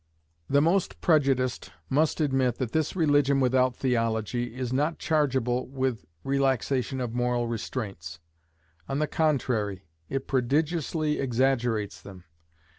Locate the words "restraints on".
7.47-8.97